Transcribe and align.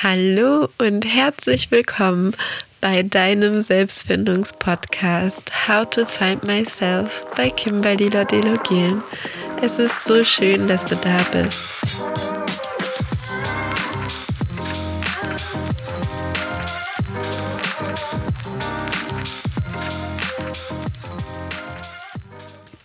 Hallo 0.00 0.68
und 0.78 1.04
herzlich 1.04 1.72
willkommen 1.72 2.32
bei 2.80 3.02
deinem 3.02 3.60
Selbstfindungspodcast 3.60 5.50
How 5.66 5.90
to 5.90 6.06
Find 6.06 6.44
Myself 6.44 7.26
bei 7.36 7.50
Kimberly 7.50 8.08
Lodelogelen. 8.08 9.02
Es 9.60 9.80
ist 9.80 10.04
so 10.04 10.22
schön, 10.22 10.68
dass 10.68 10.86
du 10.86 10.94
da 10.94 11.26
bist. 11.32 11.64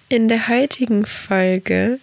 In 0.10 0.28
der 0.28 0.48
heutigen 0.48 1.06
Folge 1.06 2.00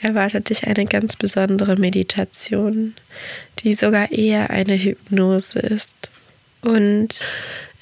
erwartet 0.00 0.50
dich 0.50 0.66
eine 0.66 0.84
ganz 0.84 1.16
besondere 1.16 1.76
Meditation, 1.76 2.94
die 3.62 3.74
sogar 3.74 4.10
eher 4.10 4.50
eine 4.50 4.74
Hypnose 4.74 5.58
ist. 5.58 5.94
Und 6.62 7.20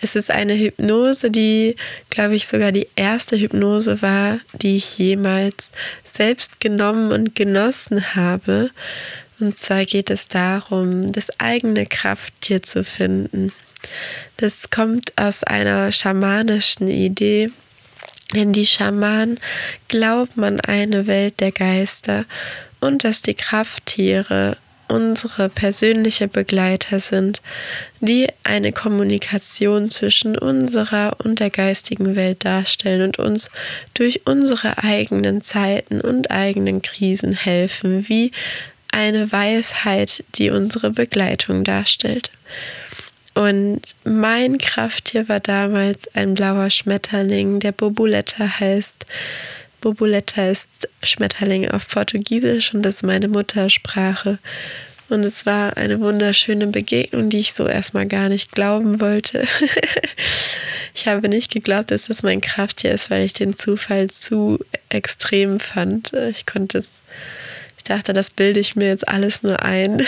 es 0.02 0.16
ist 0.16 0.30
eine 0.30 0.54
Hypnose, 0.54 1.30
die, 1.30 1.76
glaube 2.08 2.34
ich, 2.34 2.46
sogar 2.46 2.72
die 2.72 2.88
erste 2.96 3.38
Hypnose 3.38 4.00
war, 4.00 4.40
die 4.54 4.78
ich 4.78 4.98
jemals 4.98 5.72
selbst 6.04 6.60
genommen 6.60 7.12
und 7.12 7.34
genossen 7.34 8.14
habe. 8.14 8.70
Und 9.40 9.58
zwar 9.58 9.84
geht 9.84 10.10
es 10.10 10.28
darum, 10.28 11.12
das 11.12 11.28
eigene 11.38 11.86
Krafttier 11.86 12.62
zu 12.62 12.84
finden. 12.84 13.52
Das 14.38 14.70
kommt 14.70 15.12
aus 15.16 15.44
einer 15.44 15.92
schamanischen 15.92 16.88
Idee, 16.88 17.50
denn 18.34 18.52
die 18.52 18.66
Schamanen 18.66 19.38
glauben 19.88 20.44
an 20.44 20.60
eine 20.60 21.06
Welt 21.06 21.40
der 21.40 21.52
Geister 21.52 22.24
und 22.80 23.04
dass 23.04 23.22
die 23.22 23.34
Krafttiere 23.34 24.56
unsere 24.90 25.48
persönliche 25.48 26.28
Begleiter 26.28 27.00
sind, 27.00 27.40
die 28.00 28.26
eine 28.44 28.72
Kommunikation 28.72 29.88
zwischen 29.88 30.36
unserer 30.36 31.16
und 31.22 31.40
der 31.40 31.50
geistigen 31.50 32.16
Welt 32.16 32.44
darstellen 32.44 33.02
und 33.02 33.18
uns 33.18 33.50
durch 33.94 34.26
unsere 34.26 34.78
eigenen 34.78 35.42
Zeiten 35.42 36.00
und 36.00 36.30
eigenen 36.30 36.82
Krisen 36.82 37.32
helfen, 37.32 38.08
wie 38.08 38.32
eine 38.90 39.30
Weisheit, 39.30 40.24
die 40.34 40.50
unsere 40.50 40.90
Begleitung 40.90 41.62
darstellt. 41.62 42.30
Und 43.34 43.94
mein 44.04 44.58
Krafttier 44.58 45.28
war 45.28 45.40
damals 45.40 46.12
ein 46.14 46.34
blauer 46.34 46.68
Schmetterling, 46.70 47.60
der 47.60 47.72
Bobuletta 47.72 48.60
heißt. 48.60 49.06
Bobuletta 49.80 50.48
ist 50.48 50.88
Schmetterling 51.02 51.70
auf 51.70 51.88
Portugiesisch 51.88 52.74
und 52.74 52.82
das 52.82 52.96
ist 52.96 53.02
meine 53.02 53.28
Muttersprache. 53.28 54.38
Und 55.08 55.24
es 55.24 55.44
war 55.44 55.76
eine 55.76 56.00
wunderschöne 56.00 56.68
Begegnung, 56.68 57.30
die 57.30 57.40
ich 57.40 57.52
so 57.52 57.66
erstmal 57.66 58.06
gar 58.06 58.28
nicht 58.28 58.52
glauben 58.52 59.00
wollte. 59.00 59.44
ich 60.94 61.08
habe 61.08 61.28
nicht 61.28 61.52
geglaubt, 61.52 61.90
dass 61.90 62.06
das 62.06 62.22
mein 62.22 62.40
Krafttier 62.40 62.92
ist, 62.92 63.10
weil 63.10 63.24
ich 63.24 63.32
den 63.32 63.56
Zufall 63.56 64.08
zu 64.08 64.60
extrem 64.88 65.58
fand. 65.58 66.12
Ich 66.12 66.46
konnte 66.46 66.78
es 66.78 67.02
ich 67.80 67.84
dachte, 67.84 68.12
das 68.12 68.28
bilde 68.28 68.60
ich 68.60 68.76
mir 68.76 68.88
jetzt 68.88 69.08
alles 69.08 69.42
nur 69.42 69.62
ein. 69.62 70.02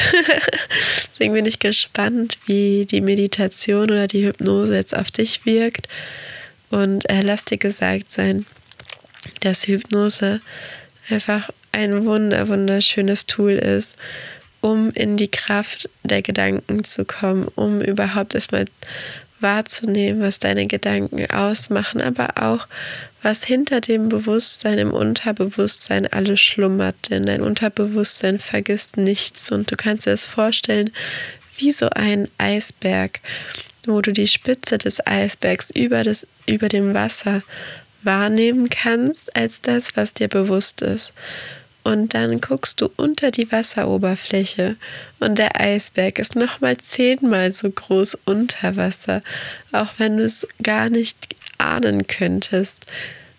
Deswegen 1.10 1.32
bin 1.32 1.46
ich 1.46 1.58
gespannt, 1.58 2.38
wie 2.44 2.84
die 2.84 3.00
Meditation 3.00 3.84
oder 3.84 4.06
die 4.06 4.26
Hypnose 4.26 4.76
jetzt 4.76 4.94
auf 4.94 5.10
dich 5.10 5.46
wirkt. 5.46 5.88
Und 6.68 7.08
äh, 7.08 7.22
lass 7.22 7.46
dir 7.46 7.56
gesagt 7.56 8.12
sein, 8.12 8.44
dass 9.40 9.66
Hypnose 9.66 10.40
einfach 11.08 11.50
ein 11.72 12.04
wunder, 12.04 12.48
wunderschönes 12.48 13.26
Tool 13.26 13.52
ist, 13.52 13.96
um 14.60 14.90
in 14.90 15.16
die 15.16 15.28
Kraft 15.28 15.88
der 16.04 16.22
Gedanken 16.22 16.84
zu 16.84 17.04
kommen, 17.04 17.48
um 17.54 17.80
überhaupt 17.80 18.34
erstmal 18.34 18.66
wahrzunehmen, 19.40 20.22
was 20.22 20.38
deine 20.38 20.66
Gedanken 20.66 21.28
ausmachen, 21.30 22.00
aber 22.00 22.42
auch, 22.42 22.68
was 23.22 23.44
hinter 23.44 23.80
dem 23.80 24.08
Bewusstsein, 24.08 24.78
im 24.78 24.92
Unterbewusstsein 24.92 26.06
alles 26.06 26.40
schlummert. 26.40 26.94
Denn 27.10 27.24
dein 27.24 27.42
Unterbewusstsein 27.42 28.38
vergisst 28.38 28.96
nichts 28.96 29.50
und 29.50 29.70
du 29.70 29.76
kannst 29.76 30.06
dir 30.06 30.10
das 30.10 30.26
vorstellen 30.26 30.90
wie 31.56 31.72
so 31.72 31.88
ein 31.90 32.28
Eisberg, 32.38 33.20
wo 33.86 34.00
du 34.00 34.12
die 34.12 34.28
Spitze 34.28 34.78
des 34.78 35.04
Eisbergs 35.06 35.70
über, 35.70 36.02
das, 36.02 36.26
über 36.46 36.68
dem 36.68 36.94
Wasser 36.94 37.42
wahrnehmen 38.02 38.68
kannst 38.68 39.34
als 39.36 39.62
das, 39.62 39.96
was 39.96 40.14
dir 40.14 40.28
bewusst 40.28 40.82
ist. 40.82 41.12
Und 41.84 42.14
dann 42.14 42.40
guckst 42.40 42.80
du 42.80 42.90
unter 42.96 43.32
die 43.32 43.50
Wasseroberfläche 43.50 44.76
und 45.18 45.38
der 45.38 45.60
Eisberg 45.60 46.20
ist 46.20 46.36
nochmal 46.36 46.76
zehnmal 46.76 47.50
so 47.50 47.68
groß 47.68 48.18
unter 48.24 48.76
Wasser, 48.76 49.22
auch 49.72 49.88
wenn 49.98 50.16
du 50.16 50.24
es 50.24 50.46
gar 50.62 50.90
nicht 50.90 51.34
ahnen 51.58 52.06
könntest. 52.06 52.86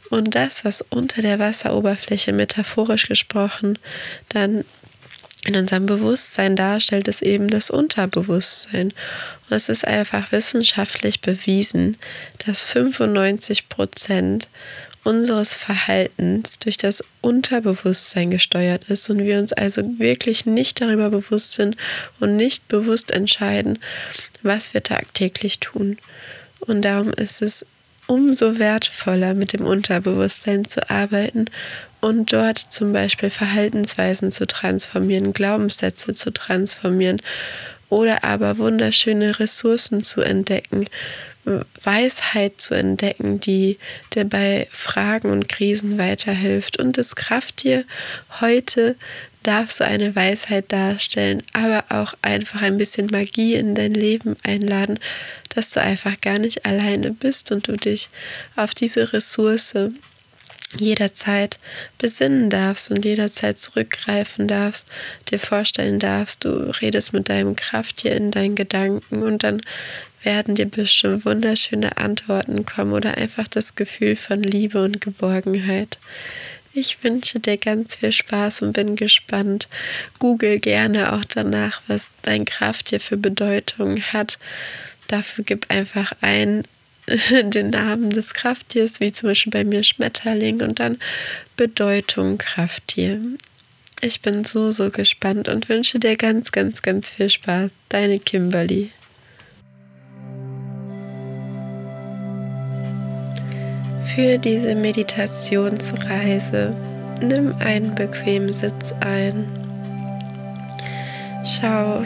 Und 0.09 0.35
das, 0.35 0.65
was 0.65 0.83
unter 0.89 1.21
der 1.21 1.39
Wasseroberfläche 1.39 2.33
metaphorisch 2.33 3.07
gesprochen 3.07 3.79
dann 4.29 4.65
in 5.45 5.55
unserem 5.55 5.85
Bewusstsein 5.85 6.55
darstellt, 6.55 7.07
ist 7.07 7.21
eben 7.21 7.49
das 7.49 7.69
Unterbewusstsein. 7.69 8.93
Und 9.49 9.55
es 9.55 9.69
ist 9.69 9.85
einfach 9.85 10.31
wissenschaftlich 10.31 11.21
bewiesen, 11.21 11.97
dass 12.45 12.63
95 12.63 13.69
Prozent 13.69 14.47
unseres 15.03 15.53
Verhaltens 15.53 16.59
durch 16.59 16.77
das 16.77 17.03
Unterbewusstsein 17.19 18.31
gesteuert 18.31 18.89
ist 18.89 19.09
und 19.09 19.19
wir 19.19 19.37
uns 19.37 19.51
also 19.51 19.81
wirklich 19.99 20.45
nicht 20.45 20.79
darüber 20.79 21.09
bewusst 21.09 21.53
sind 21.53 21.75
und 22.21 22.37
nicht 22.37 22.69
bewusst 22.69 23.11
entscheiden, 23.11 23.79
was 24.43 24.73
wir 24.73 24.81
tagtäglich 24.81 25.59
tun. 25.59 25.97
Und 26.61 26.83
darum 26.83 27.11
ist 27.11 27.41
es 27.41 27.65
umso 28.07 28.59
wertvoller, 28.59 29.33
mit 29.33 29.51
dem 29.51 29.65
Unterbewusstsein 29.65 30.65
zu 30.65 30.89
arbeiten 30.89 31.47
und 32.03 32.33
dort 32.33 32.57
zum 32.57 32.91
Beispiel 32.91 33.29
Verhaltensweisen 33.29 34.33
zu 34.33 34.45
transformieren, 34.45 35.31
Glaubenssätze 35.31 36.13
zu 36.13 36.33
transformieren 36.33 37.21
oder 37.87 38.25
aber 38.25 38.57
wunderschöne 38.57 39.39
Ressourcen 39.39 40.03
zu 40.03 40.21
entdecken, 40.21 40.87
Weisheit 41.81 42.59
zu 42.59 42.73
entdecken, 42.73 43.39
die 43.39 43.77
dir 44.13 44.25
bei 44.25 44.67
Fragen 44.71 45.31
und 45.31 45.47
Krisen 45.47 45.97
weiterhilft. 45.97 46.77
Und 46.77 46.97
das 46.97 47.15
Krafttier 47.15 47.85
heute 48.41 48.97
darf 49.43 49.71
so 49.71 49.85
eine 49.85 50.13
Weisheit 50.13 50.73
darstellen, 50.73 51.41
aber 51.53 51.85
auch 51.87 52.15
einfach 52.21 52.61
ein 52.61 52.77
bisschen 52.77 53.07
Magie 53.11 53.55
in 53.55 53.75
dein 53.75 53.93
Leben 53.93 54.35
einladen, 54.43 54.99
dass 55.55 55.71
du 55.71 55.79
einfach 55.79 56.19
gar 56.19 56.37
nicht 56.39 56.65
alleine 56.65 57.11
bist 57.11 57.53
und 57.53 57.69
du 57.69 57.77
dich 57.77 58.09
auf 58.57 58.73
diese 58.73 59.13
Ressource 59.13 59.73
jederzeit 60.77 61.59
besinnen 61.97 62.49
darfst 62.49 62.91
und 62.91 63.05
jederzeit 63.05 63.59
zurückgreifen 63.59 64.47
darfst, 64.47 64.87
dir 65.29 65.39
vorstellen 65.39 65.99
darfst, 65.99 66.45
du 66.45 66.71
redest 66.81 67.13
mit 67.13 67.29
deinem 67.29 67.55
Krafttier 67.55 68.15
in 68.15 68.31
deinen 68.31 68.55
Gedanken 68.55 69.23
und 69.23 69.43
dann 69.43 69.61
werden 70.23 70.55
dir 70.55 70.65
bestimmt 70.65 71.25
wunderschöne 71.25 71.97
Antworten 71.97 72.65
kommen 72.65 72.93
oder 72.93 73.17
einfach 73.17 73.47
das 73.47 73.75
Gefühl 73.75 74.15
von 74.15 74.41
Liebe 74.41 74.83
und 74.83 75.01
Geborgenheit. 75.01 75.99
Ich 76.75 77.03
wünsche 77.03 77.39
dir 77.39 77.57
ganz 77.57 77.97
viel 77.97 78.11
Spaß 78.11 78.63
und 78.63 78.73
bin 78.73 78.95
gespannt. 78.95 79.67
Google 80.17 80.59
gerne 80.59 81.13
auch 81.13 81.23
danach, 81.23 81.83
was 81.87 82.07
dein 82.23 82.45
Krafttier 82.45 82.99
für 82.99 83.17
Bedeutung 83.17 84.01
hat. 84.01 84.39
Dafür 85.07 85.43
gib 85.43 85.69
einfach 85.69 86.13
ein 86.21 86.63
den 87.43 87.69
Namen 87.69 88.09
des 88.09 88.33
Krafttiers, 88.33 88.99
wie 88.99 89.11
zum 89.11 89.29
Beispiel 89.29 89.51
bei 89.51 89.63
mir 89.63 89.83
Schmetterling 89.83 90.61
und 90.61 90.79
dann 90.79 90.97
Bedeutung 91.57 92.37
Krafttier. 92.37 93.19
Ich 94.01 94.21
bin 94.21 94.43
so, 94.43 94.71
so 94.71 94.89
gespannt 94.89 95.47
und 95.47 95.69
wünsche 95.69 95.99
dir 95.99 96.17
ganz, 96.17 96.51
ganz, 96.51 96.81
ganz 96.81 97.11
viel 97.11 97.29
Spaß. 97.29 97.71
Deine 97.89 98.19
Kimberly. 98.19 98.91
Für 104.13 104.37
diese 104.37 104.75
Meditationsreise 104.75 106.75
nimm 107.21 107.55
einen 107.55 107.95
bequemen 107.95 108.51
Sitz 108.51 108.93
ein. 108.99 109.45
Schau, 111.45 112.03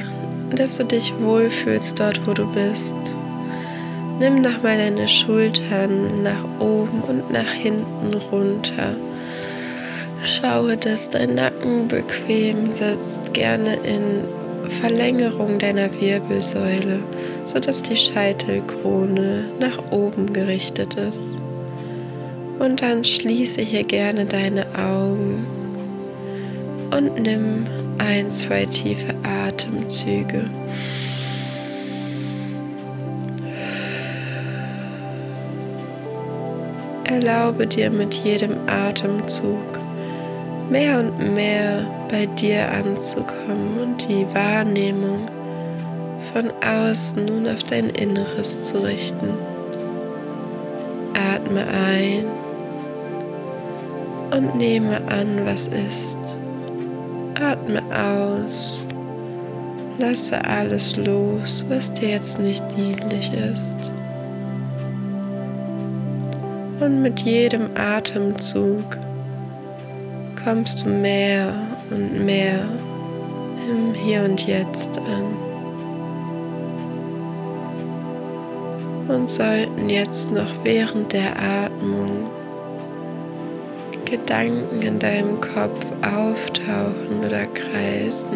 dass 0.55 0.77
du 0.77 0.85
dich 0.85 1.11
wohlfühlst 1.19 1.99
dort, 1.99 2.25
wo 2.25 2.33
du 2.33 2.45
bist. 2.53 2.95
Nimm 4.19 4.41
nochmal 4.41 4.77
deine 4.77 5.07
Schultern 5.07 6.23
nach 6.23 6.43
oben 6.59 7.01
und 7.07 7.31
nach 7.31 7.51
hinten 7.51 8.15
runter. 8.31 8.95
Schaue, 10.23 10.75
dass 10.75 11.09
dein 11.09 11.35
Nacken 11.35 11.87
bequem 11.87 12.71
sitzt, 12.71 13.33
gerne 13.33 13.75
in 13.83 14.23
Verlängerung 14.81 15.59
deiner 15.59 15.89
Wirbelsäule, 16.01 16.99
sodass 17.45 17.83
die 17.83 17.95
Scheitelkrone 17.95 19.45
nach 19.59 19.91
oben 19.91 20.33
gerichtet 20.33 20.95
ist. 20.95 21.35
Und 22.57 22.81
dann 22.81 23.05
schließe 23.05 23.61
hier 23.61 23.83
gerne 23.83 24.25
deine 24.25 24.65
Augen 24.75 25.45
und 26.91 27.21
nimm 27.21 27.67
ein, 27.99 28.31
zwei 28.31 28.65
tiefe 28.65 29.13
Atemzüge. 29.23 30.49
Erlaube 37.17 37.65
dir 37.65 37.89
mit 37.89 38.13
jedem 38.13 38.57
Atemzug 38.67 39.79
mehr 40.69 40.99
und 40.99 41.33
mehr 41.33 41.83
bei 42.11 42.27
dir 42.27 42.71
anzukommen 42.71 43.79
und 43.81 44.07
die 44.07 44.25
Wahrnehmung 44.35 45.25
von 46.31 46.51
außen 46.63 47.25
nun 47.25 47.47
auf 47.47 47.63
dein 47.63 47.89
Inneres 47.89 48.61
zu 48.61 48.83
richten. 48.83 49.29
Atme 51.33 51.61
ein 51.67 52.25
und 54.31 54.55
nehme 54.55 54.97
an, 55.07 55.43
was 55.45 55.67
ist. 55.67 56.19
Atme 57.41 57.81
aus. 57.91 58.87
Lasse 59.97 60.45
alles 60.45 60.95
los, 60.97 61.65
was 61.67 61.91
dir 61.93 62.09
jetzt 62.09 62.39
nicht 62.39 62.63
dienlich 62.77 63.31
ist. 63.33 63.91
Und 66.79 67.01
mit 67.01 67.21
jedem 67.21 67.69
Atemzug 67.75 68.97
kommst 70.43 70.85
du 70.85 70.89
mehr 70.89 71.51
und 71.89 72.23
mehr 72.23 72.59
im 73.67 73.95
Hier 73.95 74.23
und 74.23 74.45
Jetzt 74.45 74.99
an. 74.99 75.47
Und 79.07 79.29
sollten 79.29 79.89
jetzt 79.89 80.31
noch 80.31 80.51
während 80.63 81.13
der 81.13 81.31
Atmung 81.39 82.29
Gedanken 84.05 84.81
in 84.81 84.99
deinem 84.99 85.41
Kopf 85.41 85.83
auftauchen 86.01 87.25
oder 87.25 87.45
kreisen, 87.47 88.27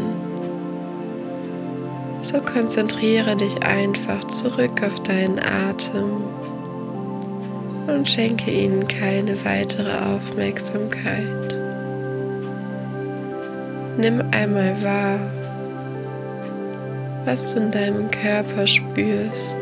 so 2.22 2.40
konzentriere 2.40 3.36
dich 3.36 3.64
einfach 3.64 4.24
zurück 4.26 4.82
auf 4.84 5.02
deinen 5.04 5.40
Atem 5.40 6.24
und 7.92 8.10
schenke 8.10 8.52
ihnen 8.52 8.88
keine 8.88 9.44
weitere 9.46 9.92
Aufmerksamkeit. 10.16 11.60
Nimm 13.98 14.24
einmal 14.32 14.82
wahr, 14.82 15.20
was 17.26 17.54
du 17.54 17.60
in 17.60 17.72
deinem 17.72 18.10
Körper 18.10 18.66
spürst. 18.66 19.58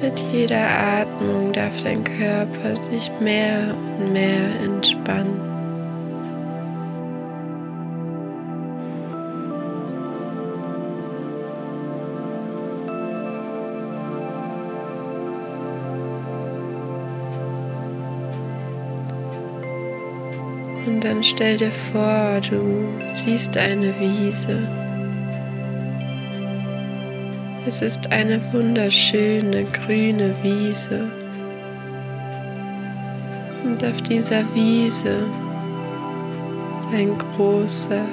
Mit 0.00 0.18
jeder 0.32 0.66
Atmung 1.00 1.52
darf 1.52 1.82
dein 1.82 2.04
Körper 2.04 2.76
sich 2.76 3.10
mehr 3.20 3.74
und 3.98 4.12
mehr 4.12 4.48
entspannen. 4.64 5.51
Stell 21.24 21.56
dir 21.56 21.70
vor, 21.92 22.40
du 22.50 22.88
siehst 23.08 23.56
eine 23.56 23.94
Wiese. 24.00 24.66
Es 27.64 27.80
ist 27.80 28.10
eine 28.10 28.40
wunderschöne 28.52 29.64
grüne 29.66 30.34
Wiese. 30.42 31.12
Und 33.62 33.84
auf 33.84 34.02
dieser 34.02 34.42
Wiese 34.52 35.24
ist 36.80 36.88
ein 36.92 37.16
großer, 37.36 38.04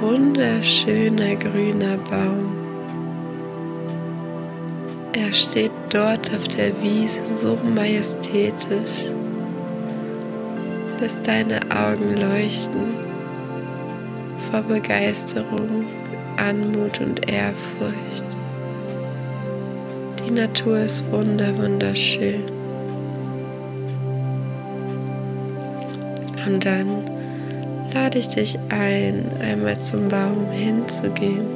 wunderschöner 0.00 1.36
grüner 1.36 1.96
Baum. 2.10 2.56
Er 5.12 5.32
steht 5.32 5.70
dort 5.90 6.28
auf 6.34 6.48
der 6.48 6.72
Wiese 6.82 7.20
so 7.32 7.56
majestätisch, 7.62 9.12
dass 10.98 11.22
deine 11.22 11.60
Augen 11.70 12.16
leuchten 12.16 12.96
vor 14.50 14.62
Begeisterung 14.62 15.84
Anmut 16.36 17.00
und 17.00 17.30
Ehrfurcht. 17.30 18.24
Die 20.24 20.30
Natur 20.30 20.78
ist 20.78 21.10
wunder, 21.10 21.56
wunderschön. 21.56 22.44
Und 26.46 26.64
dann 26.64 27.04
lade 27.92 28.18
ich 28.18 28.28
dich 28.28 28.58
ein, 28.68 29.26
einmal 29.40 29.78
zum 29.78 30.08
Baum 30.08 30.50
hinzugehen. 30.50 31.46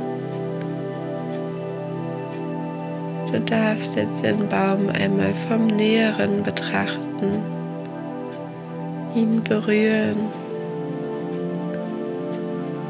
Du 3.31 3.41
darfst 3.41 3.97
jetzt 3.97 4.23
den 4.25 4.49
Baum 4.49 4.89
einmal 4.91 5.33
vom 5.49 5.67
Näheren 5.67 6.43
betrachten, 6.43 7.43
ihn 9.15 9.43
berühren 9.43 10.17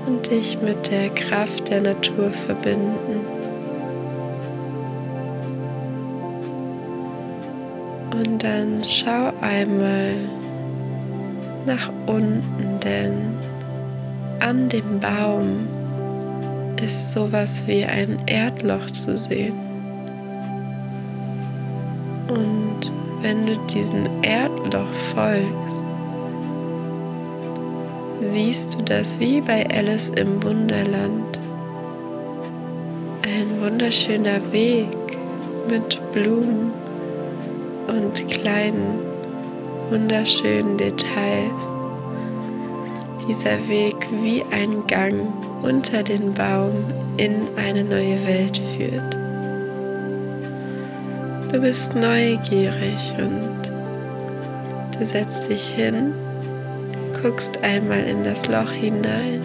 und 0.07 0.31
dich 0.31 0.61
mit 0.61 0.91
der 0.91 1.11
Kraft 1.11 1.71
der 1.71 1.81
Natur 1.81 2.31
verbinden. 2.31 3.27
Und 8.13 8.45
dann 8.45 8.83
schau 8.85 9.33
einmal 9.41 10.15
nach 11.67 11.91
unten, 12.07 12.81
denn 12.85 13.35
an 14.41 14.69
dem 14.69 15.01
Baum 15.01 15.67
ist 16.83 17.13
sowas 17.13 17.67
wie 17.67 17.85
ein 17.85 18.17
Erdloch 18.27 18.87
zu 18.87 19.17
sehen. 19.17 19.55
Und 22.29 22.91
wenn 23.23 23.47
du 23.47 23.57
diesem 23.69 24.05
Erdloch 24.23 24.93
folgst, 25.15 25.72
siehst 28.33 28.75
du 28.75 28.83
das 28.83 29.21
wie 29.21 29.43
bei 29.43 29.69
Alice 29.69 30.09
im 30.17 30.43
Wunderland. 30.43 31.39
Ein 33.25 33.61
wunderschöner 33.61 34.41
Weg 34.53 34.89
mit 35.69 36.01
Blumen 36.13 36.73
und 37.89 38.27
kleinen, 38.29 39.01
wunderschönen 39.91 40.79
Details. 40.79 41.75
Dieser 43.29 43.69
Weg 43.69 43.97
wie 44.23 44.43
ein 44.51 44.87
Gang 44.87 45.31
unter 45.63 46.03
den 46.03 46.33
Baum 46.33 46.73
in 47.19 47.35
eine 47.57 47.85
neue 47.85 48.27
Welt 48.27 48.59
führt. 48.75 49.19
Du 51.53 51.61
bist 51.61 51.95
neugierig 51.95 53.13
und 53.19 53.73
du 54.99 55.05
setzt 55.05 55.51
dich 55.51 55.69
hin 55.69 56.15
guckst 57.23 57.63
einmal 57.63 58.01
in 58.01 58.25
das 58.25 58.49
Loch 58.49 58.73
hinein 58.73 59.43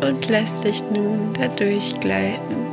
und 0.00 0.28
lässt 0.28 0.64
dich 0.64 0.82
nun 0.94 1.34
dadurch 1.38 1.98
gleiten. 1.98 2.66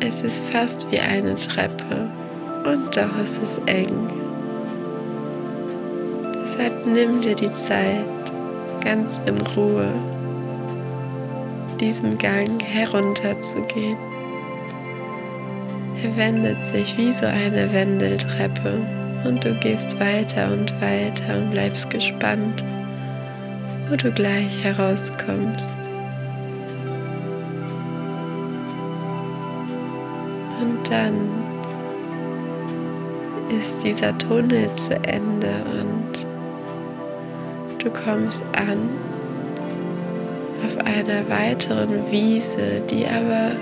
Es 0.00 0.22
ist 0.22 0.42
fast 0.44 0.90
wie 0.90 1.00
eine 1.00 1.34
Treppe 1.34 2.08
und 2.64 2.96
doch 2.96 3.22
ist 3.22 3.42
es 3.42 3.58
eng. 3.66 4.10
Deshalb 6.42 6.86
nimm 6.86 7.20
dir 7.20 7.34
die 7.34 7.52
Zeit, 7.52 8.32
ganz 8.82 9.20
in 9.26 9.38
Ruhe 9.40 9.92
diesen 11.78 12.16
Gang 12.18 12.60
herunterzugehen. 12.62 13.98
Er 16.02 16.16
wendet 16.16 16.64
sich 16.64 16.96
wie 16.96 17.12
so 17.12 17.26
eine 17.26 17.72
Wendeltreppe 17.72 18.97
und 19.24 19.44
du 19.44 19.52
gehst 19.54 19.98
weiter 20.00 20.52
und 20.52 20.72
weiter 20.80 21.38
und 21.38 21.50
bleibst 21.50 21.90
gespannt, 21.90 22.64
wo 23.88 23.96
du 23.96 24.10
gleich 24.12 24.62
herauskommst. 24.62 25.72
Und 30.60 30.90
dann 30.90 31.28
ist 33.50 33.82
dieser 33.84 34.16
Tunnel 34.18 34.70
zu 34.72 34.94
Ende 35.04 35.50
und 35.80 36.26
du 37.82 37.90
kommst 37.90 38.44
an 38.56 38.90
auf 40.64 40.76
einer 40.84 41.28
weiteren 41.28 42.10
Wiese, 42.10 42.82
die 42.90 43.06
aber 43.06 43.52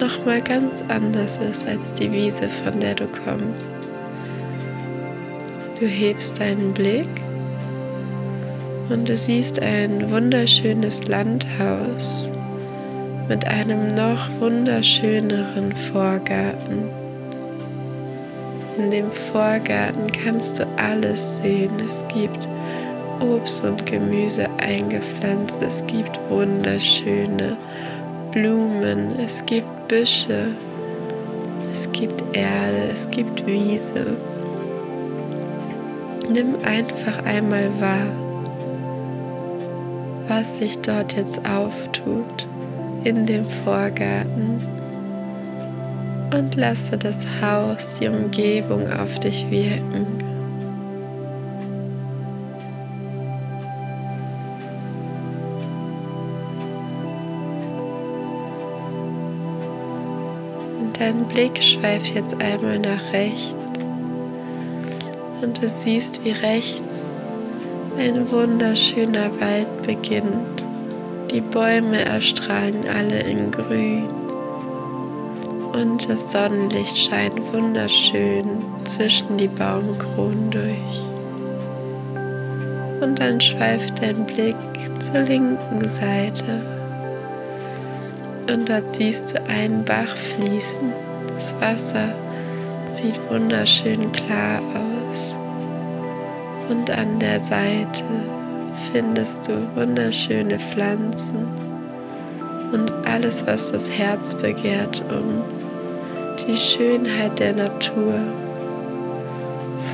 noch 0.00 0.24
mal 0.24 0.40
ganz 0.40 0.82
anders 0.88 1.38
ist 1.38 1.66
als 1.66 1.92
die 1.94 2.12
Wiese, 2.12 2.48
von 2.48 2.80
der 2.80 2.94
du 2.94 3.06
kommst. 3.06 3.79
Du 5.80 5.86
hebst 5.86 6.38
deinen 6.38 6.74
Blick 6.74 7.08
und 8.90 9.08
du 9.08 9.16
siehst 9.16 9.62
ein 9.62 10.10
wunderschönes 10.10 11.06
Landhaus 11.06 12.30
mit 13.30 13.48
einem 13.48 13.88
noch 13.88 14.28
wunderschöneren 14.40 15.74
Vorgarten. 15.90 16.90
In 18.76 18.90
dem 18.90 19.10
Vorgarten 19.10 20.12
kannst 20.12 20.58
du 20.58 20.66
alles 20.76 21.38
sehen. 21.38 21.72
Es 21.82 22.04
gibt 22.08 22.46
Obst 23.20 23.64
und 23.64 23.86
Gemüse 23.86 24.50
eingepflanzt. 24.58 25.62
Es 25.62 25.82
gibt 25.86 26.20
wunderschöne 26.28 27.56
Blumen. 28.32 29.18
Es 29.18 29.46
gibt 29.46 29.88
Büsche. 29.88 30.48
Es 31.72 31.90
gibt 31.92 32.22
Erde, 32.36 32.90
es 32.92 33.10
gibt 33.10 33.46
Wiese. 33.46 34.18
Nimm 36.32 36.54
einfach 36.64 37.24
einmal 37.24 37.68
wahr, 37.80 38.06
was 40.28 40.58
sich 40.58 40.78
dort 40.80 41.16
jetzt 41.16 41.40
auftut 41.44 42.46
in 43.02 43.26
dem 43.26 43.48
Vorgarten 43.48 44.62
und 46.32 46.54
lasse 46.54 46.96
das 46.96 47.26
Haus, 47.42 47.98
die 47.98 48.06
Umgebung 48.06 48.88
auf 48.92 49.18
dich 49.18 49.50
wirken. 49.50 50.06
Und 60.78 61.00
dein 61.00 61.24
Blick 61.26 61.60
schweift 61.60 62.14
jetzt 62.14 62.40
einmal 62.40 62.78
nach 62.78 63.12
rechts 63.12 63.56
und 65.42 65.62
du 65.62 65.68
siehst, 65.68 66.24
wie 66.24 66.32
rechts 66.32 67.10
ein 67.98 68.30
wunderschöner 68.30 69.30
Wald 69.40 69.82
beginnt. 69.82 70.64
Die 71.30 71.40
Bäume 71.40 72.04
erstrahlen 72.04 72.84
alle 72.88 73.20
in 73.20 73.50
Grün 73.50 74.08
und 75.72 76.08
das 76.08 76.32
Sonnenlicht 76.32 76.98
scheint 76.98 77.52
wunderschön 77.52 78.62
zwischen 78.84 79.36
die 79.36 79.48
Baumkronen 79.48 80.50
durch. 80.50 81.04
Und 83.00 83.18
dann 83.18 83.40
schweift 83.40 84.02
dein 84.02 84.26
Blick 84.26 84.56
zur 85.00 85.20
linken 85.20 85.88
Seite 85.88 86.62
und 88.52 88.68
dort 88.68 88.94
siehst 88.94 89.34
du 89.34 89.42
einen 89.44 89.84
Bach 89.84 90.16
fließen. 90.16 90.92
Das 91.34 91.54
Wasser 91.60 92.14
sieht 92.92 93.18
wunderschön 93.30 94.10
klar 94.12 94.60
aus. 94.74 94.89
Und 96.70 96.88
an 96.88 97.18
der 97.18 97.40
Seite 97.40 98.04
findest 98.92 99.48
du 99.48 99.54
wunderschöne 99.74 100.56
Pflanzen 100.60 101.48
und 102.72 102.92
alles, 103.08 103.44
was 103.44 103.72
das 103.72 103.90
Herz 103.90 104.36
begehrt, 104.36 105.02
um 105.10 105.42
die 106.46 106.56
Schönheit 106.56 107.40
der 107.40 107.54
Natur 107.54 108.14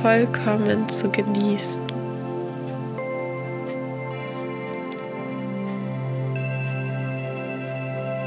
vollkommen 0.03 0.87
zu 0.87 1.09
genießen. 1.09 1.81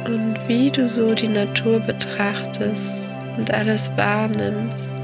Und 0.07 0.37
wie 0.49 0.73
du 0.73 0.88
so 0.88 1.14
die 1.14 1.28
Natur 1.28 1.78
betrachtest 1.78 3.00
und 3.38 3.54
alles 3.54 3.92
wahrnimmst, 3.97 5.00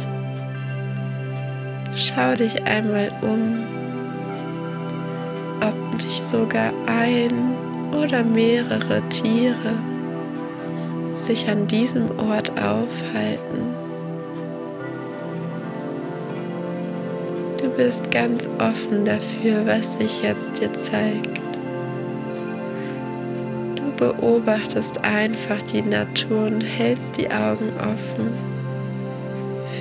schau 1.96 2.34
dich 2.34 2.62
einmal 2.64 3.10
um, 3.22 3.64
ob 5.62 6.02
nicht 6.02 6.28
sogar 6.28 6.70
ein 6.86 7.54
oder 7.92 8.22
mehrere 8.22 9.00
Tiere 9.08 9.78
sich 11.12 11.48
an 11.48 11.66
diesem 11.66 12.10
Ort 12.18 12.50
aufhalten. 12.50 13.74
Du 17.62 17.70
bist 17.70 18.10
ganz 18.10 18.48
offen 18.58 19.06
dafür, 19.06 19.64
was 19.64 19.94
sich 19.94 20.22
jetzt 20.22 20.60
dir 20.60 20.72
zeigt. 20.74 21.40
Du 23.76 23.90
beobachtest 23.96 25.02
einfach 25.02 25.62
die 25.62 25.82
Natur 25.82 26.46
und 26.46 26.60
hältst 26.60 27.16
die 27.16 27.30
Augen 27.30 27.72
offen 27.78 28.56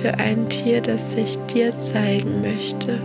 für 0.00 0.14
ein 0.14 0.48
Tier, 0.48 0.80
das 0.80 1.12
sich 1.12 1.35
dir 1.56 1.70
zeigen 1.80 2.42
möchte. 2.42 2.98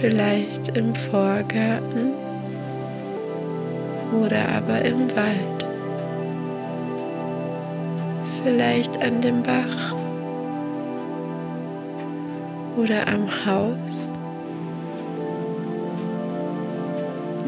Vielleicht 0.00 0.76
im 0.76 0.92
Vorgarten 0.92 2.14
oder 4.20 4.48
aber 4.56 4.82
im 4.82 5.08
Wald. 5.14 5.66
Vielleicht 8.42 9.00
an 9.00 9.20
dem 9.20 9.44
Bach 9.44 9.94
oder 12.76 13.06
am 13.06 13.28
Haus. 13.46 14.12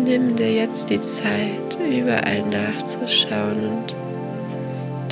Nimm 0.04 0.36
dir 0.36 0.52
jetzt 0.52 0.88
die 0.88 1.00
Zeit, 1.00 1.78
überall 1.80 2.42
nachzuschauen 2.42 3.64
und 3.64 3.96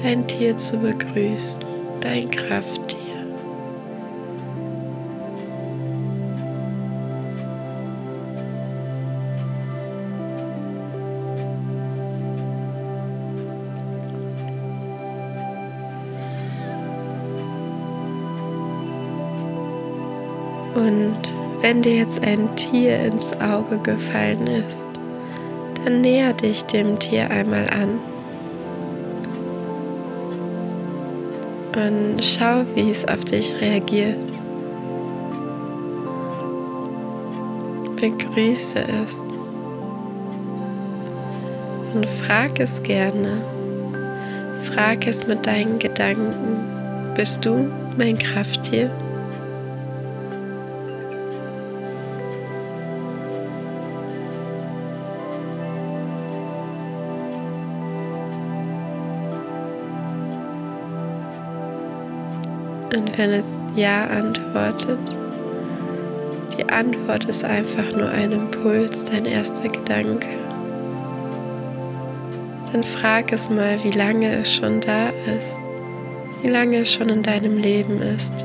dein 0.02 0.24
Tier 0.28 0.56
zu 0.56 0.78
begrüßen, 0.78 1.67
dein 2.08 2.30
Krafttier. 2.30 2.98
Und 20.74 21.16
wenn 21.60 21.82
dir 21.82 21.96
jetzt 21.96 22.22
ein 22.22 22.54
Tier 22.56 23.00
ins 23.00 23.34
Auge 23.40 23.78
gefallen 23.78 24.46
ist, 24.46 24.86
dann 25.84 26.00
näher 26.00 26.32
dich 26.32 26.64
dem 26.64 26.98
Tier 26.98 27.30
einmal 27.30 27.66
an. 27.68 28.00
Und 31.74 32.22
schau, 32.22 32.64
wie 32.74 32.90
es 32.90 33.06
auf 33.06 33.24
dich 33.24 33.60
reagiert. 33.60 34.32
Begrüße 38.00 38.78
es. 38.78 39.18
Und 41.94 42.06
frag 42.06 42.58
es 42.60 42.82
gerne. 42.82 43.42
Frag 44.60 45.06
es 45.06 45.26
mit 45.26 45.46
deinen 45.46 45.78
Gedanken. 45.78 47.14
Bist 47.14 47.44
du 47.44 47.68
mein 47.96 48.18
Krafttier? 48.18 48.90
Wenn 63.18 63.32
es 63.32 63.48
Ja 63.74 64.06
antwortet, 64.06 64.98
die 66.56 66.68
Antwort 66.68 67.24
ist 67.24 67.44
einfach 67.44 67.92
nur 67.92 68.08
ein 68.08 68.30
Impuls, 68.30 69.04
dein 69.04 69.26
erster 69.26 69.68
Gedanke. 69.68 70.28
Dann 72.72 72.84
frag 72.84 73.32
es 73.32 73.50
mal, 73.50 73.82
wie 73.82 73.90
lange 73.90 74.30
es 74.36 74.54
schon 74.54 74.80
da 74.80 75.08
ist, 75.08 75.58
wie 76.42 76.48
lange 76.48 76.78
es 76.78 76.92
schon 76.92 77.08
in 77.08 77.24
deinem 77.24 77.56
Leben 77.56 78.00
ist. 78.00 78.44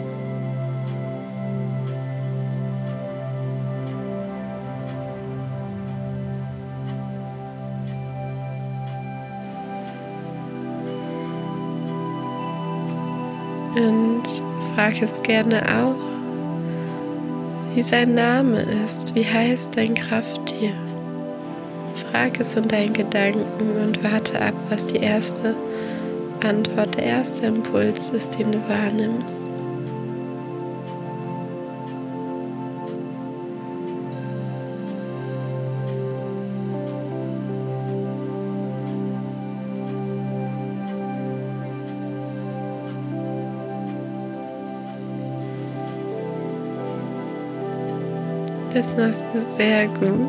Frag 14.75 15.01
es 15.01 15.21
gerne 15.21 15.61
auch, 15.61 15.95
wie 17.75 17.81
sein 17.81 18.15
Name 18.15 18.65
ist, 18.85 19.13
wie 19.15 19.25
heißt 19.25 19.75
dein 19.75 19.93
Krafttier. 19.93 20.73
Frag 22.11 22.39
es 22.39 22.55
in 22.55 22.67
deinen 22.67 22.93
Gedanken 22.93 23.77
und 23.81 24.03
warte 24.03 24.41
ab, 24.41 24.53
was 24.69 24.87
die 24.87 24.97
erste 24.97 25.55
Antwort, 26.43 26.95
der 26.97 27.03
erste 27.03 27.45
Impuls 27.45 28.09
ist, 28.09 28.37
den 28.39 28.51
du 28.51 28.59
wahrnimmst. 28.67 29.49
Das 48.83 48.97
machst 48.97 49.23
du 49.33 49.41
sehr 49.57 49.87
gut. 49.87 50.27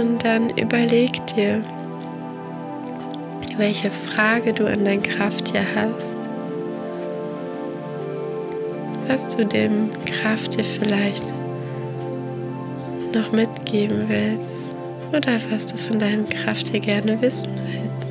Und 0.00 0.24
dann 0.24 0.48
überleg 0.50 1.26
dir, 1.26 1.62
welche 3.58 3.90
Frage 3.90 4.54
du 4.54 4.66
an 4.66 4.86
dein 4.86 5.02
Krafttier 5.02 5.60
hast. 5.74 6.16
Was 9.06 9.28
du 9.28 9.44
dem 9.44 9.90
Krafttier 10.06 10.64
vielleicht 10.64 11.24
noch 13.14 13.32
mitgeben 13.32 14.08
willst. 14.08 14.74
oder 15.12 15.38
was 15.50 15.66
du 15.66 15.76
von 15.76 15.98
deinem 15.98 16.28
Krafttier 16.28 16.80
gerne 16.80 17.20
wissen 17.22 17.48
willst. 17.54 18.05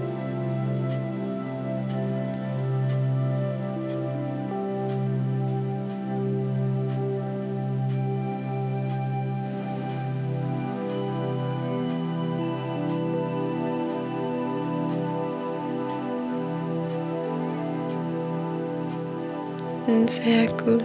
Sehr 20.07 20.47
gut. 20.47 20.83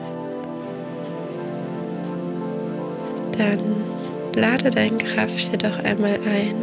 Dann 3.36 3.84
lade 4.34 4.70
dein 4.70 4.98
Kraft 4.98 5.50
jedoch 5.52 5.78
einmal 5.84 6.18
ein, 6.26 6.54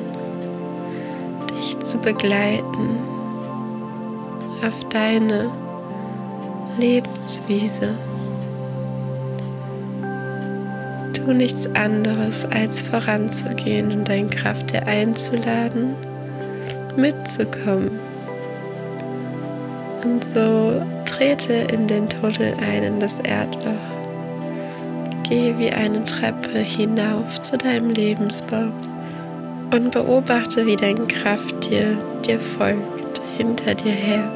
dich 1.55 1.79
zu 1.79 1.97
begleiten 1.97 2.99
auf 4.65 4.89
deine 4.89 5.51
Lebenswiese. 6.79 7.89
Tu 11.13 11.33
nichts 11.33 11.69
anderes, 11.75 12.45
als 12.45 12.81
voranzugehen 12.81 13.91
und 13.91 14.09
dein 14.09 14.29
Kraft 14.29 14.71
dir 14.71 14.85
einzuladen, 14.87 15.95
mitzukommen. 16.95 17.99
Und 20.03 20.23
so 20.23 20.81
trete 21.17 21.53
in 21.53 21.88
den 21.88 22.07
Tunnel 22.07 22.53
ein, 22.62 22.83
in 22.83 23.00
das 23.00 23.17
Erdloch. 23.19 23.74
Geh 25.27 25.57
wie 25.57 25.71
eine 25.71 26.03
Treppe 26.03 26.59
hinauf 26.59 27.41
zu 27.41 27.57
deinem 27.57 27.89
Lebensbaum 27.89 28.71
und 29.74 29.91
beobachte, 29.91 30.67
wie 30.67 30.75
dein 30.75 31.07
Krafttier 31.07 31.97
dir 32.25 32.39
folgt, 32.39 33.19
hinter 33.36 33.74
dir 33.74 33.91
her. 33.91 34.31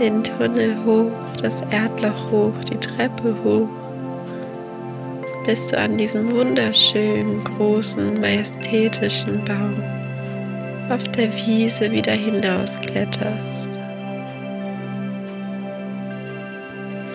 Den 0.00 0.24
Tunnel 0.24 0.76
hoch, 0.84 1.12
das 1.40 1.62
Erdloch 1.70 2.30
hoch, 2.32 2.64
die 2.68 2.78
Treppe 2.78 3.34
hoch, 3.44 3.68
bis 5.46 5.68
du 5.68 5.78
an 5.78 5.96
diesem 5.96 6.32
wunderschönen, 6.32 7.44
großen, 7.44 8.20
majestätischen 8.20 9.44
Baum 9.44 9.80
auf 10.90 11.06
der 11.12 11.32
Wiese 11.36 11.92
wieder 11.92 12.12
hinauskletterst. 12.12 13.81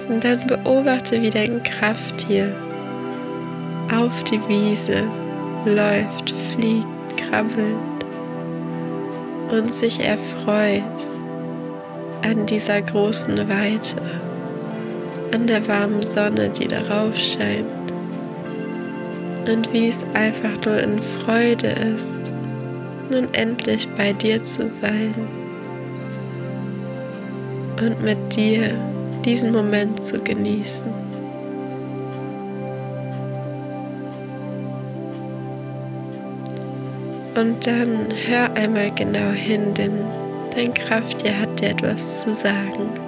Und 0.07 0.23
dann 0.23 0.45
beobachte, 0.47 1.21
wie 1.21 1.29
dein 1.29 1.61
Krafttier 1.63 2.55
auf 3.93 4.23
die 4.23 4.39
Wiese 4.47 5.03
läuft, 5.65 6.31
fliegt, 6.31 6.87
krabbelt 7.17 7.75
und 9.51 9.73
sich 9.73 9.99
erfreut 9.99 10.83
an 12.23 12.45
dieser 12.45 12.81
großen 12.81 13.37
Weite, 13.49 14.01
an 15.33 15.47
der 15.47 15.67
warmen 15.67 16.03
Sonne, 16.03 16.49
die 16.49 16.67
darauf 16.67 17.17
scheint. 17.17 17.65
Und 19.49 19.71
wie 19.71 19.89
es 19.89 20.05
einfach 20.13 20.65
nur 20.65 20.77
in 20.79 21.01
Freude 21.01 21.67
ist, 21.67 22.33
nun 23.09 23.33
endlich 23.33 23.87
bei 23.95 24.11
dir 24.11 24.43
zu 24.43 24.69
sein 24.69 25.15
und 27.79 28.03
mit 28.03 28.35
dir 28.35 28.75
diesen 29.27 29.51
Moment 29.51 30.05
zu 30.05 30.19
genießen. 30.23 30.89
Und 37.35 37.67
dann 37.67 38.07
hör 38.25 38.51
einmal 38.53 38.89
genau 38.95 39.31
hin, 39.31 39.73
denn 39.73 39.99
dein 40.55 40.73
Krafttier 40.73 41.37
hat 41.39 41.59
dir 41.59 41.71
etwas 41.71 42.23
zu 42.23 42.33
sagen. 42.33 43.06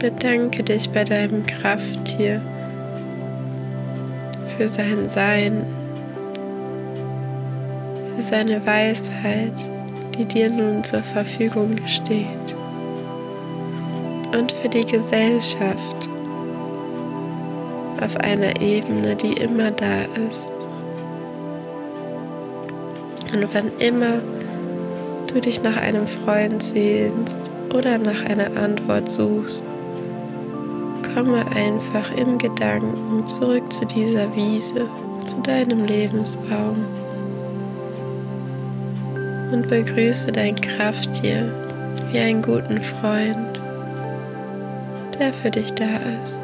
Bedanke 0.00 0.62
dich 0.62 0.88
bei 0.88 1.04
deinem 1.04 1.44
Krafttier 1.44 2.40
für 4.56 4.66
sein 4.66 5.10
Sein, 5.10 5.66
für 8.16 8.22
seine 8.22 8.64
Weisheit, 8.66 9.52
die 10.16 10.24
dir 10.24 10.48
nun 10.48 10.82
zur 10.84 11.02
Verfügung 11.02 11.76
steht 11.86 12.56
und 14.32 14.52
für 14.52 14.70
die 14.70 14.86
Gesellschaft 14.86 16.08
auf 18.00 18.16
einer 18.16 18.58
Ebene, 18.62 19.16
die 19.16 19.34
immer 19.34 19.70
da 19.70 20.04
ist. 20.30 20.50
Und 23.34 23.46
wann 23.52 23.70
immer 23.78 24.22
du 25.26 25.42
dich 25.42 25.62
nach 25.62 25.76
einem 25.76 26.06
Freund 26.06 26.62
sehnst 26.62 27.38
oder 27.74 27.98
nach 27.98 28.24
einer 28.24 28.56
Antwort 28.56 29.10
suchst, 29.10 29.64
komme 31.14 31.44
einfach 31.54 32.14
in 32.16 32.38
Gedanken 32.38 33.26
zurück 33.26 33.72
zu 33.72 33.84
dieser 33.86 34.34
Wiese, 34.34 34.88
zu 35.24 35.36
deinem 35.42 35.84
Lebensbaum 35.84 36.84
und 39.52 39.68
begrüße 39.68 40.30
dein 40.32 40.60
Krafttier 40.60 41.52
wie 42.10 42.18
einen 42.18 42.42
guten 42.42 42.80
Freund, 42.80 43.60
der 45.18 45.32
für 45.32 45.50
dich 45.50 45.72
da 45.74 45.84
ist. 46.24 46.40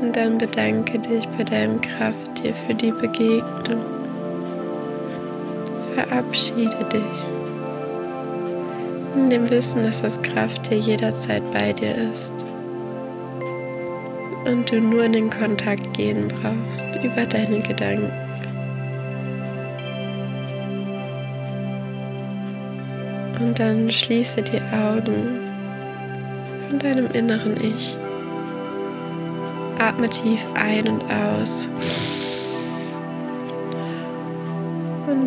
Und 0.00 0.16
dann 0.16 0.38
bedanke 0.38 0.98
dich 0.98 1.26
bei 1.36 1.44
deinem 1.44 1.80
Krafttier 1.80 2.54
für 2.66 2.74
die 2.74 2.90
Begegnung 2.90 3.99
verabschiede 5.94 6.84
dich. 6.92 7.02
In 9.16 9.30
dem 9.30 9.50
Wissen, 9.50 9.82
dass 9.82 10.02
das 10.02 10.20
Krafttier 10.22 10.78
jederzeit 10.78 11.42
bei 11.52 11.72
dir 11.72 11.94
ist. 12.12 12.32
Und 14.44 14.70
du 14.70 14.80
nur 14.80 15.04
in 15.04 15.12
den 15.12 15.30
Kontakt 15.30 15.92
gehen 15.96 16.28
brauchst 16.28 16.86
über 17.02 17.26
deine 17.26 17.60
Gedanken. 17.60 18.10
Und 23.40 23.58
dann 23.58 23.90
schließe 23.90 24.42
die 24.42 24.60
Augen 24.72 25.40
von 26.68 26.78
deinem 26.78 27.10
inneren 27.12 27.56
Ich. 27.56 27.96
Atme 29.78 30.08
tief 30.08 30.40
ein 30.54 30.86
und 30.88 31.04
aus. 31.10 31.68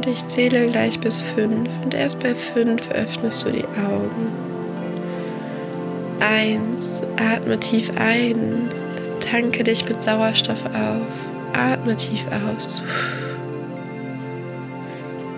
Und 0.04 0.12
ich 0.12 0.28
zähle 0.28 0.68
gleich 0.68 1.00
bis 1.00 1.22
fünf. 1.22 1.70
Und 1.84 1.94
erst 1.94 2.20
bei 2.20 2.36
fünf 2.36 2.90
öffnest 2.92 3.46
du 3.46 3.52
die 3.52 3.64
Augen. 3.64 4.28
Eins, 6.20 7.02
atme 7.16 7.60
tief 7.60 7.90
ein. 7.96 8.70
Tanke 9.20 9.64
dich 9.64 9.88
mit 9.88 10.04
Sauerstoff 10.04 10.66
auf. 10.66 11.08
Atme 11.54 11.96
tief 11.96 12.26
aus. 12.50 12.84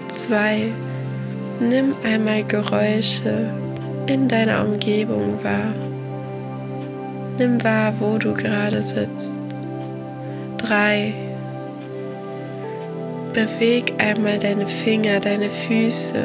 Zwei, 0.07 0.71
nimm 1.59 1.91
einmal 2.03 2.43
Geräusche 2.43 3.53
in 4.07 4.27
deiner 4.27 4.65
Umgebung 4.65 5.43
wahr. 5.43 5.75
Nimm 7.37 7.63
wahr, 7.63 7.93
wo 7.99 8.17
du 8.17 8.33
gerade 8.33 8.81
sitzt. 8.81 9.39
Drei, 10.57 11.13
Beweg 13.35 13.91
einmal 13.97 14.39
deine 14.39 14.65
Finger, 14.65 15.19
deine 15.19 15.49
Füße. 15.49 16.23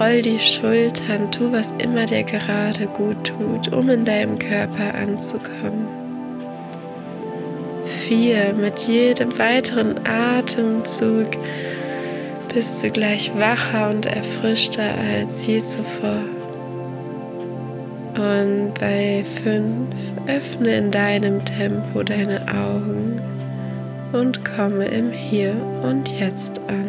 Roll 0.00 0.22
die 0.22 0.40
Schultern, 0.40 1.30
tu 1.30 1.52
was 1.52 1.70
immer 1.78 2.04
dir 2.04 2.24
gerade 2.24 2.88
gut 2.88 3.28
tut, 3.28 3.72
um 3.72 3.88
in 3.88 4.04
deinem 4.04 4.40
Körper 4.40 4.92
anzukommen. 4.92 5.86
Vier, 7.86 8.54
mit 8.54 8.80
jedem 8.80 9.38
weiteren 9.38 10.00
Atemzug 10.04 11.28
bist 12.52 12.82
du 12.82 12.90
gleich 12.90 13.30
wacher 13.38 13.90
und 13.90 14.06
erfrischter 14.06 14.94
als 15.16 15.46
je 15.46 15.60
zuvor. 15.60 16.24
Und 18.16 18.74
bei 18.80 19.24
fünf 19.44 19.94
öffne 20.26 20.76
in 20.76 20.90
deinem 20.90 21.44
Tempo 21.44 22.02
deine 22.02 22.40
Augen 22.48 23.20
und 24.14 24.44
komme 24.44 24.86
im 24.86 25.10
Hier 25.10 25.52
und 25.82 26.08
Jetzt 26.08 26.60
an. 26.68 26.88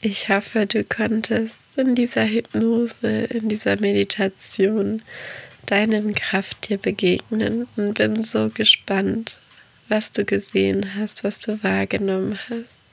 Ich 0.00 0.28
hoffe, 0.28 0.66
du 0.66 0.84
konntest 0.84 1.56
in 1.76 1.96
dieser 1.96 2.24
Hypnose, 2.24 3.24
in 3.24 3.48
dieser 3.48 3.80
Meditation 3.80 5.02
deinem 5.66 6.14
Krafttier 6.14 6.78
begegnen 6.78 7.66
und 7.76 7.94
bin 7.94 8.22
so 8.22 8.48
gespannt, 8.48 9.40
was 9.88 10.12
du 10.12 10.24
gesehen 10.24 10.94
hast, 10.96 11.24
was 11.24 11.40
du 11.40 11.60
wahrgenommen 11.64 12.38
hast 12.48 12.84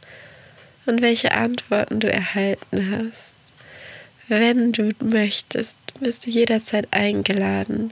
und 0.88 1.04
welche 1.04 1.32
Antworten 1.32 2.00
du 2.00 2.12
erhalten 2.12 2.91
hast. 2.91 3.38
Wenn 4.30 4.74
du 4.74 4.92
möchtest, 5.04 5.76
bist 6.00 6.28
du 6.28 6.30
jederzeit 6.30 6.88
eingeladen, 6.92 7.92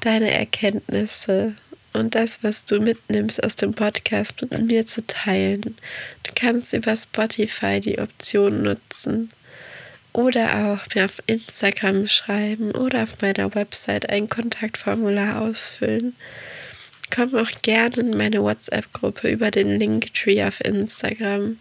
deine 0.00 0.30
Erkenntnisse 0.30 1.54
und 1.94 2.14
das, 2.14 2.42
was 2.42 2.66
du 2.66 2.80
mitnimmst 2.80 3.42
aus 3.42 3.56
dem 3.56 3.72
Podcast 3.72 4.42
mit 4.42 4.66
mir 4.66 4.84
zu 4.84 5.06
teilen. 5.06 5.74
Du 6.22 6.32
kannst 6.34 6.74
über 6.74 6.94
Spotify 6.94 7.80
die 7.80 7.98
Option 7.98 8.60
nutzen 8.60 9.30
oder 10.12 10.76
auch 10.76 10.94
mir 10.94 11.06
auf 11.06 11.22
Instagram 11.26 12.08
schreiben 12.08 12.72
oder 12.72 13.04
auf 13.04 13.22
meiner 13.22 13.54
Website 13.54 14.10
ein 14.10 14.28
Kontaktformular 14.28 15.40
ausfüllen. 15.40 16.14
Komm 17.10 17.34
auch 17.36 17.50
gerne 17.62 17.96
in 18.00 18.10
meine 18.10 18.42
WhatsApp-Gruppe 18.42 19.30
über 19.30 19.50
den 19.50 19.78
Linktree 19.78 20.44
auf 20.44 20.60
Instagram. 20.62 21.56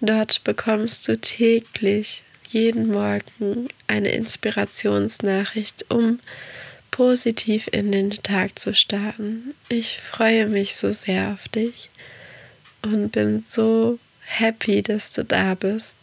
Dort 0.00 0.42
bekommst 0.42 1.06
du 1.08 1.18
täglich, 1.18 2.22
jeden 2.48 2.88
Morgen, 2.88 3.68
eine 3.86 4.10
Inspirationsnachricht, 4.10 5.86
um 5.90 6.20
positiv 6.90 7.68
in 7.72 7.92
den 7.92 8.10
Tag 8.10 8.58
zu 8.58 8.74
starten. 8.74 9.54
Ich 9.68 10.00
freue 10.00 10.46
mich 10.46 10.76
so 10.76 10.92
sehr 10.92 11.32
auf 11.32 11.48
dich 11.48 11.90
und 12.82 13.10
bin 13.10 13.44
so 13.48 13.98
happy, 14.20 14.82
dass 14.82 15.12
du 15.12 15.24
da 15.24 15.54
bist. 15.54 15.96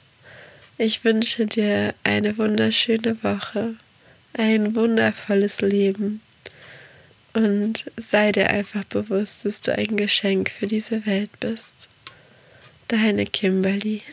Ich 0.77 1.03
wünsche 1.03 1.45
dir 1.45 1.93
eine 2.03 2.38
wunderschöne 2.38 3.23
Woche, 3.23 3.75
ein 4.34 4.75
wundervolles 4.75 5.62
Leben 5.62 6.21
und 7.34 7.86
sei 7.97 8.32
dir 8.32 8.49
einfach 8.49 8.84
bewusst, 8.84 9.45
dass 9.45 9.62
du 9.62 9.75
ein 9.75 9.97
Geschenk 9.97 10.49
für 10.49 10.67
diese 10.67 11.06
Welt 11.06 11.32
bist. 11.39 11.73
Deine 12.88 13.25
Kimberly. 13.25 14.03